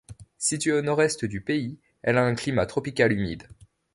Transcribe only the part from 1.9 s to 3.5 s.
elle a un climat tropical humide.